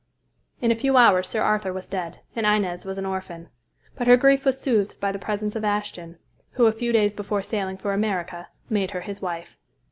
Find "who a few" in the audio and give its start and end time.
6.53-6.91